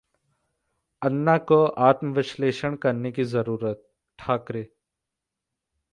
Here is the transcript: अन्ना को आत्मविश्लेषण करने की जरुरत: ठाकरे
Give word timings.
अन्ना 1.01 1.37
को 1.37 1.63
आत्मविश्लेषण 1.65 2.75
करने 2.75 3.11
की 3.11 3.23
जरुरत: 3.25 3.87
ठाकरे 4.19 4.67